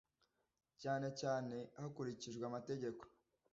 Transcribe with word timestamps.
cyane 0.81 1.07
cyane 1.21 1.55
hakurikijwe 1.81 2.43
amategeko. 2.49 3.03